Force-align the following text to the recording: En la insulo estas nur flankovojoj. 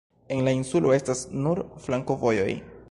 En 0.35 0.39
la 0.47 0.53
insulo 0.59 0.95
estas 0.99 1.21
nur 1.43 1.63
flankovojoj. 1.87 2.53